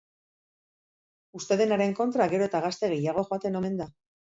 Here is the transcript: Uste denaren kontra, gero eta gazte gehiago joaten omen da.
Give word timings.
Uste 1.41 1.59
denaren 1.63 1.95
kontra, 2.03 2.31
gero 2.35 2.51
eta 2.51 2.67
gazte 2.67 2.95
gehiago 2.97 3.31
joaten 3.33 3.63
omen 3.65 3.83
da. 3.85 3.95